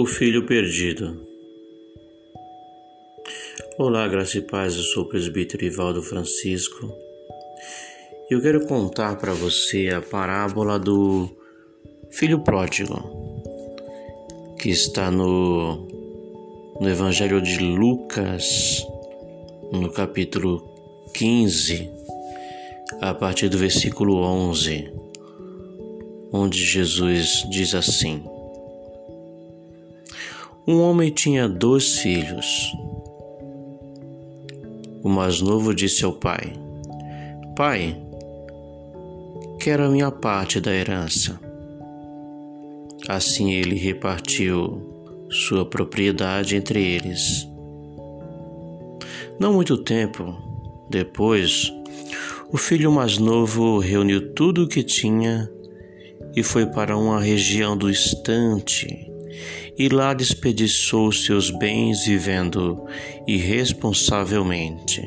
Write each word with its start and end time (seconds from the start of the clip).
O 0.00 0.06
Filho 0.06 0.46
Perdido. 0.46 1.26
Olá, 3.76 4.06
graça 4.06 4.38
e 4.38 4.42
paz, 4.42 4.76
eu 4.76 4.82
sou 4.84 5.02
o 5.02 5.08
presbítero 5.08 5.64
Ivaldo 5.64 6.00
Francisco. 6.04 6.88
Eu 8.30 8.40
quero 8.40 8.64
contar 8.68 9.16
para 9.16 9.32
você 9.32 9.88
a 9.88 10.00
parábola 10.00 10.78
do 10.78 11.28
filho 12.12 12.44
pródigo, 12.44 12.94
que 14.60 14.70
está 14.70 15.10
no, 15.10 15.88
no 16.80 16.88
Evangelho 16.88 17.42
de 17.42 17.58
Lucas, 17.58 18.86
no 19.72 19.90
capítulo 19.90 20.62
15, 21.12 21.90
a 23.00 23.12
partir 23.14 23.48
do 23.48 23.58
versículo 23.58 24.18
11, 24.22 24.92
onde 26.32 26.64
Jesus 26.64 27.44
diz 27.50 27.74
assim: 27.74 28.37
um 30.68 30.82
homem 30.82 31.10
tinha 31.10 31.48
dois 31.48 31.96
filhos. 31.96 32.70
O 35.02 35.08
mais 35.08 35.40
novo 35.40 35.74
disse 35.74 36.04
ao 36.04 36.12
pai: 36.12 36.52
Pai, 37.56 37.96
quero 39.58 39.84
a 39.84 39.88
minha 39.88 40.10
parte 40.10 40.60
da 40.60 40.70
herança. 40.70 41.40
Assim 43.08 43.54
ele 43.54 43.76
repartiu 43.76 45.26
sua 45.30 45.64
propriedade 45.64 46.54
entre 46.54 46.84
eles. 46.84 47.48
Não 49.40 49.54
muito 49.54 49.78
tempo 49.78 50.36
depois, 50.90 51.72
o 52.52 52.58
filho 52.58 52.92
mais 52.92 53.16
novo 53.16 53.78
reuniu 53.78 54.34
tudo 54.34 54.64
o 54.64 54.68
que 54.68 54.82
tinha 54.82 55.50
e 56.36 56.42
foi 56.42 56.66
para 56.66 56.94
uma 56.94 57.22
região 57.22 57.74
do 57.74 57.88
estante 57.88 59.07
e 59.78 59.88
lá 59.88 60.12
desperdiçou 60.12 61.12
seus 61.12 61.50
bens 61.50 62.04
vivendo 62.04 62.84
irresponsavelmente. 63.28 65.02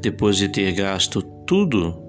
Depois 0.00 0.36
de 0.36 0.48
ter 0.48 0.72
gasto 0.72 1.20
tudo, 1.44 2.00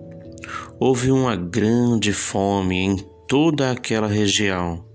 houve 0.79 1.11
uma 1.11 1.35
grande 1.35 2.13
fome 2.13 2.77
em 2.77 2.97
toda 3.27 3.71
aquela 3.71 4.07
região 4.07 4.85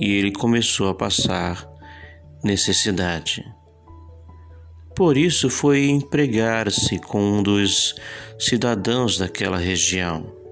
e 0.00 0.12
ele 0.12 0.30
começou 0.30 0.88
a 0.88 0.94
passar 0.94 1.68
necessidade. 2.44 3.44
Por 4.94 5.16
isso 5.16 5.50
foi 5.50 5.88
empregar-se 5.88 6.98
com 7.00 7.20
um 7.20 7.42
dos 7.42 7.96
cidadãos 8.38 9.18
daquela 9.18 9.58
região 9.58 10.45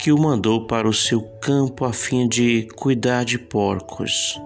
que 0.00 0.12
o 0.12 0.18
mandou 0.18 0.66
para 0.66 0.88
o 0.88 0.94
seu 0.94 1.22
campo 1.40 1.84
a 1.84 1.92
fim 1.92 2.28
de 2.28 2.68
cuidar 2.76 3.24
de 3.24 3.38
porcos. 3.38 4.40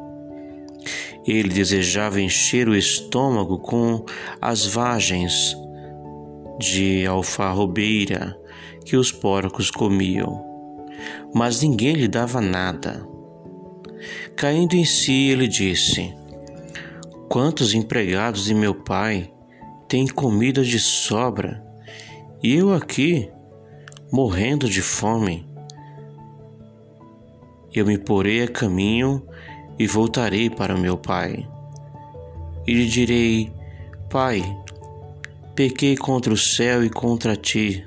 Ele 1.26 1.48
desejava 1.48 2.20
encher 2.20 2.68
o 2.68 2.76
estômago 2.76 3.58
com 3.58 4.04
as 4.40 4.66
vagens 4.66 5.56
de 6.58 7.06
alfarrobeira 7.06 8.38
que 8.84 8.96
os 8.96 9.10
porcos 9.10 9.70
comiam, 9.70 10.44
mas 11.34 11.62
ninguém 11.62 11.94
lhe 11.94 12.08
dava 12.08 12.40
nada. 12.40 13.06
Caindo 14.36 14.74
em 14.74 14.84
si, 14.84 15.28
ele 15.28 15.48
disse: 15.48 16.14
Quantos 17.28 17.72
empregados 17.72 18.44
de 18.44 18.54
meu 18.54 18.74
pai 18.74 19.32
têm 19.88 20.06
comida 20.06 20.62
de 20.62 20.78
sobra, 20.78 21.64
e 22.42 22.54
eu 22.54 22.74
aqui 22.74 23.30
morrendo 24.12 24.68
de 24.68 24.82
fome. 24.82 25.46
Eu 27.72 27.86
me 27.86 27.98
porei 27.98 28.42
a 28.42 28.48
caminho 28.48 29.26
e 29.78 29.86
voltarei 29.86 30.48
para 30.48 30.76
meu 30.76 30.96
pai. 30.96 31.48
E 32.66 32.72
lhe 32.72 32.86
direi: 32.86 33.52
Pai, 34.08 34.42
pequei 35.54 35.96
contra 35.96 36.32
o 36.32 36.36
céu 36.36 36.84
e 36.84 36.90
contra 36.90 37.36
ti. 37.36 37.84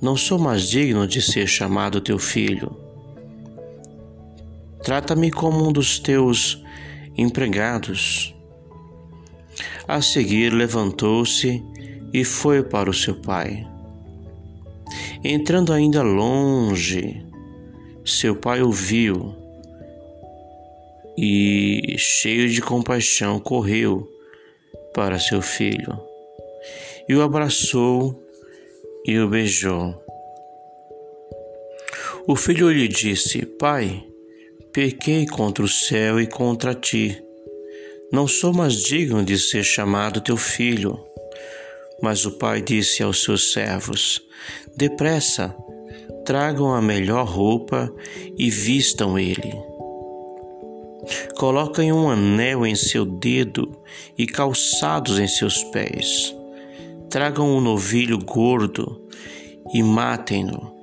Não 0.00 0.16
sou 0.16 0.38
mais 0.38 0.68
digno 0.68 1.06
de 1.06 1.20
ser 1.20 1.46
chamado 1.46 2.00
teu 2.00 2.18
filho. 2.18 2.74
Trata-me 4.82 5.30
como 5.30 5.68
um 5.68 5.72
dos 5.72 5.98
teus 5.98 6.62
empregados. 7.16 8.34
A 9.86 10.00
seguir 10.00 10.50
levantou-se 10.50 11.62
e 12.12 12.24
foi 12.24 12.62
para 12.62 12.88
o 12.88 12.94
seu 12.94 13.16
pai. 13.16 13.66
Entrando 15.24 15.72
ainda 15.72 16.02
longe, 16.02 17.24
seu 18.04 18.36
pai 18.36 18.62
ouviu 18.62 19.34
e, 21.16 21.96
cheio 21.98 22.48
de 22.48 22.60
compaixão, 22.62 23.40
correu 23.40 24.08
para 24.94 25.18
seu 25.18 25.42
filho 25.42 26.08
e 27.08 27.14
o 27.14 27.22
abraçou 27.22 28.22
e 29.04 29.18
o 29.18 29.28
beijou. 29.28 29.94
O 32.26 32.36
filho 32.36 32.70
lhe 32.70 32.86
disse: 32.86 33.46
Pai, 33.46 34.04
pequei 34.72 35.26
contra 35.26 35.64
o 35.64 35.68
céu 35.68 36.20
e 36.20 36.26
contra 36.26 36.74
ti. 36.74 37.20
Não 38.12 38.28
sou 38.28 38.52
mais 38.52 38.74
digno 38.74 39.24
de 39.24 39.38
ser 39.38 39.64
chamado 39.64 40.20
teu 40.20 40.36
filho. 40.36 41.02
Mas 42.00 42.24
o 42.24 42.32
pai 42.32 42.62
disse 42.62 43.02
aos 43.02 43.22
seus 43.22 43.52
servos: 43.52 44.22
Depressa, 44.76 45.54
tragam 46.24 46.72
a 46.72 46.80
melhor 46.80 47.26
roupa 47.26 47.92
e 48.36 48.48
vistam 48.48 49.18
ele. 49.18 49.52
Coloquem 51.36 51.92
um 51.92 52.08
anel 52.08 52.66
em 52.66 52.74
seu 52.74 53.04
dedo 53.04 53.80
e 54.16 54.26
calçados 54.26 55.18
em 55.18 55.26
seus 55.26 55.64
pés. 55.64 56.34
Tragam 57.10 57.48
um 57.56 57.60
novilho 57.60 58.18
gordo 58.18 59.02
e 59.72 59.82
matem-no. 59.82 60.76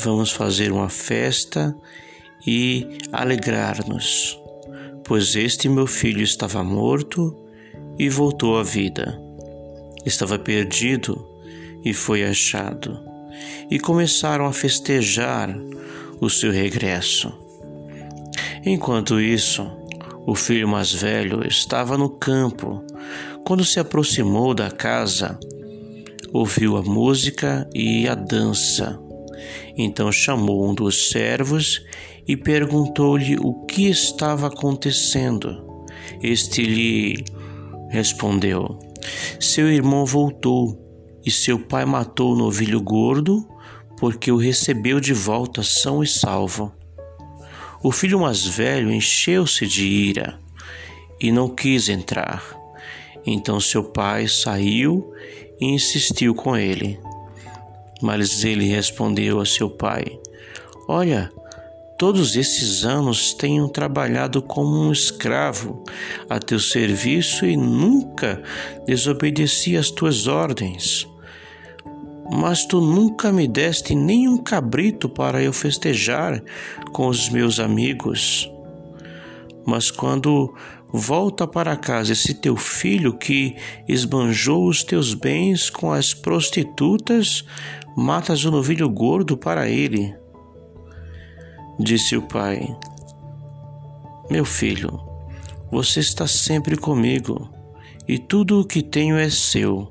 Vamos 0.00 0.30
fazer 0.30 0.72
uma 0.72 0.88
festa 0.88 1.74
e 2.46 2.98
alegrar-nos, 3.12 4.38
pois 5.04 5.36
este 5.36 5.68
meu 5.68 5.86
filho 5.86 6.22
estava 6.22 6.64
morto 6.64 7.36
e 7.98 8.08
voltou 8.08 8.58
à 8.58 8.62
vida 8.62 9.29
estava 10.04 10.38
perdido 10.38 11.26
e 11.84 11.92
foi 11.92 12.24
achado, 12.24 12.98
e 13.70 13.78
começaram 13.78 14.46
a 14.46 14.52
festejar 14.52 15.54
o 16.20 16.28
seu 16.28 16.52
regresso. 16.52 17.32
Enquanto 18.64 19.20
isso, 19.20 19.66
o 20.26 20.34
filho 20.34 20.68
mais 20.68 20.92
velho 20.92 21.46
estava 21.46 21.96
no 21.96 22.10
campo. 22.10 22.84
Quando 23.46 23.64
se 23.64 23.80
aproximou 23.80 24.54
da 24.54 24.70
casa, 24.70 25.38
ouviu 26.32 26.76
a 26.76 26.82
música 26.82 27.68
e 27.74 28.06
a 28.06 28.14
dança. 28.14 29.00
Então 29.76 30.12
chamou 30.12 30.68
um 30.68 30.74
dos 30.74 31.10
servos 31.10 31.82
e 32.28 32.36
perguntou-lhe 32.36 33.36
o 33.38 33.64
que 33.64 33.88
estava 33.88 34.48
acontecendo. 34.48 35.86
Este 36.22 36.62
lhe 36.62 37.24
respondeu: 37.88 38.78
seu 39.38 39.70
irmão 39.70 40.04
voltou 40.04 40.78
e 41.24 41.30
seu 41.30 41.58
pai 41.58 41.84
matou 41.84 42.32
o 42.32 42.36
novilho 42.36 42.80
gordo 42.80 43.46
porque 43.98 44.32
o 44.32 44.36
recebeu 44.36 44.98
de 44.98 45.12
volta 45.12 45.62
são 45.62 46.02
e 46.02 46.06
salvo. 46.06 46.72
O 47.82 47.92
filho 47.92 48.20
mais 48.20 48.46
velho 48.46 48.90
encheu-se 48.90 49.66
de 49.66 49.86
ira 49.86 50.38
e 51.20 51.30
não 51.30 51.48
quis 51.48 51.88
entrar. 51.88 52.42
Então 53.26 53.60
seu 53.60 53.84
pai 53.84 54.26
saiu 54.26 55.12
e 55.60 55.66
insistiu 55.66 56.34
com 56.34 56.56
ele. 56.56 56.98
Mas 58.02 58.44
ele 58.44 58.66
respondeu 58.66 59.40
a 59.40 59.44
seu 59.44 59.68
pai: 59.68 60.18
Olha, 60.88 61.30
todos 62.00 62.34
esses 62.34 62.82
anos 62.86 63.34
tenho 63.34 63.68
trabalhado 63.68 64.40
como 64.40 64.74
um 64.74 64.90
escravo 64.90 65.84
a 66.30 66.38
teu 66.38 66.58
serviço 66.58 67.44
e 67.44 67.58
nunca 67.58 68.42
desobedeci 68.86 69.76
às 69.76 69.90
tuas 69.90 70.26
ordens. 70.26 71.06
Mas 72.32 72.64
tu 72.64 72.80
nunca 72.80 73.30
me 73.30 73.46
deste 73.46 73.94
nenhum 73.94 74.38
cabrito 74.38 75.10
para 75.10 75.42
eu 75.42 75.52
festejar 75.52 76.42
com 76.90 77.06
os 77.06 77.28
meus 77.28 77.60
amigos. 77.60 78.50
Mas 79.66 79.90
quando 79.90 80.54
volta 80.90 81.46
para 81.46 81.76
casa 81.76 82.14
esse 82.14 82.32
teu 82.32 82.56
filho 82.56 83.12
que 83.12 83.56
esbanjou 83.86 84.66
os 84.66 84.82
teus 84.82 85.12
bens 85.12 85.68
com 85.68 85.92
as 85.92 86.14
prostitutas, 86.14 87.44
matas 87.94 88.42
o 88.46 88.50
novilho 88.50 88.88
gordo 88.88 89.36
para 89.36 89.68
ele. 89.68 90.18
Disse 91.82 92.14
o 92.14 92.20
pai: 92.20 92.76
Meu 94.30 94.44
filho, 94.44 95.00
você 95.72 96.00
está 96.00 96.26
sempre 96.26 96.76
comigo 96.76 97.48
e 98.06 98.18
tudo 98.18 98.60
o 98.60 98.66
que 98.66 98.82
tenho 98.82 99.16
é 99.16 99.30
seu. 99.30 99.90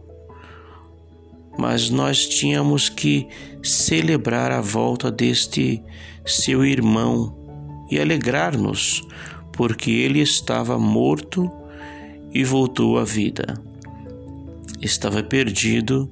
Mas 1.57 1.89
nós 1.89 2.27
tínhamos 2.27 2.89
que 2.89 3.27
celebrar 3.63 4.51
a 4.51 4.61
volta 4.61 5.11
deste 5.11 5.81
seu 6.23 6.63
irmão 6.63 7.35
e 7.89 7.99
alegrar-nos, 7.99 9.01
porque 9.51 9.89
ele 9.89 10.19
estava 10.19 10.77
morto 10.77 11.51
e 12.31 12.43
voltou 12.43 12.99
à 12.99 13.03
vida. 13.03 13.59
Estava 14.79 15.23
perdido 15.23 16.07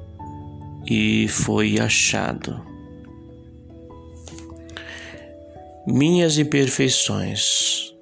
e 0.87 1.27
foi 1.27 1.79
achado. 1.79 2.76
Minhas 5.87 6.37
imperfeições. 6.37 7.93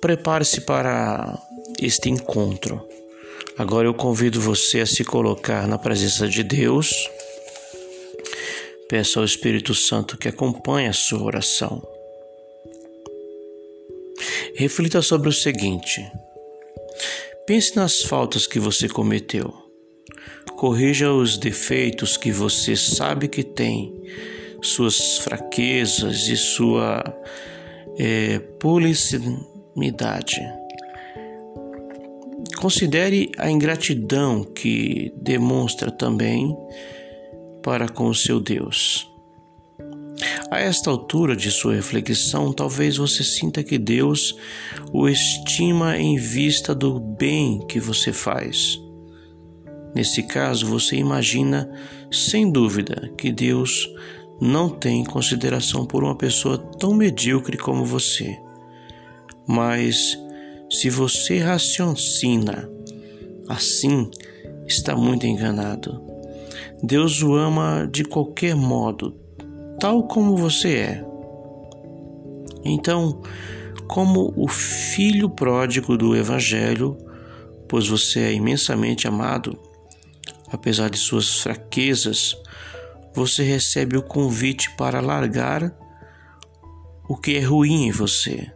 Prepare-se 0.00 0.60
para 0.60 1.36
este 1.80 2.08
encontro. 2.08 2.86
Agora 3.58 3.88
eu 3.88 3.94
convido 3.94 4.40
você 4.40 4.78
a 4.80 4.86
se 4.86 5.02
colocar 5.02 5.66
na 5.66 5.76
presença 5.76 6.28
de 6.28 6.44
Deus. 6.44 7.10
Peço 8.88 9.18
ao 9.18 9.24
Espírito 9.24 9.74
Santo 9.74 10.16
que 10.16 10.28
acompanhe 10.28 10.86
a 10.86 10.92
sua 10.92 11.20
oração. 11.20 11.82
Reflita 14.54 15.02
sobre 15.02 15.28
o 15.28 15.32
seguinte: 15.32 16.00
pense 17.44 17.74
nas 17.74 18.02
faltas 18.02 18.46
que 18.46 18.60
você 18.60 18.88
cometeu. 18.88 19.52
Corrija 20.56 21.12
os 21.12 21.36
defeitos 21.36 22.16
que 22.16 22.30
você 22.30 22.76
sabe 22.76 23.26
que 23.26 23.42
tem, 23.42 23.92
suas 24.66 25.18
fraquezas 25.18 26.28
e 26.28 26.36
sua 26.36 27.02
é, 27.98 28.38
Considere 32.56 33.30
a 33.36 33.50
ingratidão 33.50 34.42
que 34.42 35.12
demonstra 35.16 35.90
também 35.90 36.56
para 37.62 37.88
com 37.88 38.08
o 38.08 38.14
seu 38.14 38.40
Deus. 38.40 39.10
A 40.50 40.60
esta 40.60 40.90
altura 40.90 41.34
de 41.34 41.50
sua 41.50 41.74
reflexão, 41.74 42.52
talvez 42.52 42.96
você 42.96 43.24
sinta 43.24 43.62
que 43.62 43.78
Deus 43.78 44.36
o 44.92 45.08
estima 45.08 45.98
em 45.98 46.16
vista 46.16 46.74
do 46.74 47.00
bem 47.00 47.58
que 47.66 47.80
você 47.80 48.12
faz. 48.12 48.78
Nesse 49.94 50.22
caso, 50.22 50.66
você 50.66 50.96
imagina, 50.96 51.70
sem 52.10 52.50
dúvida, 52.50 53.12
que 53.16 53.32
Deus 53.32 53.88
não 54.40 54.68
tem 54.68 55.04
consideração 55.04 55.86
por 55.86 56.02
uma 56.02 56.16
pessoa 56.16 56.58
tão 56.58 56.94
medíocre 56.94 57.56
como 57.56 57.84
você. 57.84 58.38
Mas, 59.46 60.18
se 60.70 60.90
você 60.90 61.38
raciocina 61.38 62.68
assim, 63.48 64.10
está 64.66 64.96
muito 64.96 65.26
enganado. 65.26 66.02
Deus 66.82 67.22
o 67.22 67.34
ama 67.34 67.88
de 67.90 68.04
qualquer 68.04 68.54
modo, 68.54 69.14
tal 69.80 70.04
como 70.04 70.36
você 70.36 70.76
é. 70.76 71.04
Então, 72.64 73.22
como 73.86 74.32
o 74.36 74.48
filho 74.48 75.28
pródigo 75.28 75.96
do 75.96 76.16
Evangelho, 76.16 76.96
pois 77.68 77.86
você 77.86 78.20
é 78.20 78.32
imensamente 78.32 79.06
amado, 79.06 79.58
apesar 80.50 80.88
de 80.88 80.98
suas 80.98 81.40
fraquezas, 81.40 82.36
você 83.14 83.42
recebe 83.42 83.96
o 83.96 84.02
convite 84.02 84.70
para 84.76 85.00
largar 85.00 85.72
o 87.08 87.16
que 87.16 87.36
é 87.36 87.40
ruim 87.40 87.86
em 87.86 87.90
você. 87.90 88.50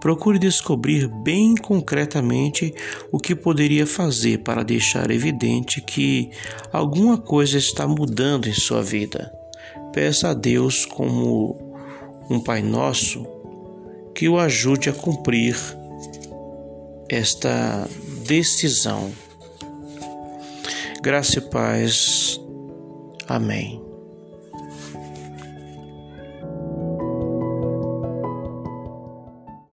Procure 0.00 0.38
descobrir 0.38 1.06
bem 1.06 1.54
concretamente 1.54 2.74
o 3.12 3.18
que 3.18 3.34
poderia 3.34 3.86
fazer 3.86 4.38
para 4.38 4.64
deixar 4.64 5.10
evidente 5.10 5.80
que 5.80 6.30
alguma 6.72 7.16
coisa 7.16 7.58
está 7.58 7.86
mudando 7.86 8.48
em 8.48 8.52
sua 8.52 8.82
vida. 8.82 9.32
Peça 9.92 10.30
a 10.30 10.34
Deus, 10.34 10.84
como 10.84 11.76
um 12.28 12.40
Pai 12.40 12.62
Nosso, 12.62 13.24
que 14.14 14.28
o 14.28 14.38
ajude 14.38 14.88
a 14.88 14.92
cumprir 14.92 15.56
esta 17.08 17.88
decisão. 18.26 19.12
Graça 21.02 21.38
e 21.38 21.42
paz. 21.42 22.41
Amém. 23.32 23.91